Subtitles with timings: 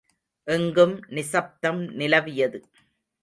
[0.47, 2.59] எங்கும் நிசப்தம் நிலவியது.